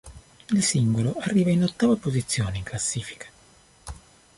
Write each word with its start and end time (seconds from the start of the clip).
Il 0.49 0.63
singolo 0.63 1.13
arriva 1.19 1.51
in 1.51 1.61
ottava 1.61 1.95
posizione 1.95 2.57
in 2.57 2.63
classifica. 2.63 3.27